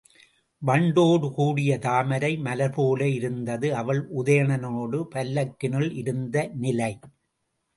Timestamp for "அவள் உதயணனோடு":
3.75-5.01